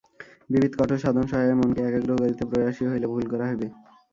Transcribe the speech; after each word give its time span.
বিবিধ 0.49 0.73
কঠোর 0.75 0.99
সাধন-সহায়ে 0.99 1.59
মনকে 1.59 1.81
একাগ্র 1.83 2.11
করিতে 2.17 2.43
প্রয়াসী 2.49 2.83
হইলে 2.91 3.07
ভুল 3.11 3.25
করা 3.31 3.45
হইবে। 3.49 3.67